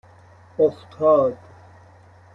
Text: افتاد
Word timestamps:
افتاد 0.59 1.37